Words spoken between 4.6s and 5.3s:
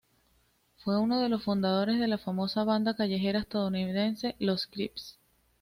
Crips.